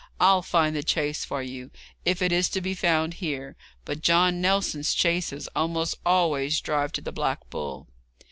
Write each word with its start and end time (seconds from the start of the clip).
I'll 0.19 0.41
find 0.41 0.75
the 0.75 0.83
chaise 0.83 1.23
for 1.23 1.43
you, 1.43 1.69
if 2.05 2.23
it 2.23 2.31
is 2.31 2.49
to 2.49 2.59
be 2.59 2.73
found 2.73 3.13
here; 3.13 3.55
but 3.85 4.01
John 4.01 4.41
Nelson's 4.41 4.95
chaises 4.95 5.47
almost 5.55 5.99
always 6.03 6.59
drive 6.59 6.91
to 6.93 7.01
the 7.01 7.11
Black 7.11 7.47
Bull.' 7.51 7.87